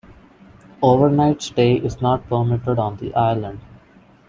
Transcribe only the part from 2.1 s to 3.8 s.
permitted on the island.